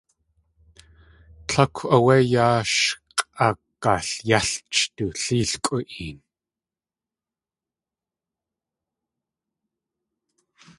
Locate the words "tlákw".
1.47-1.83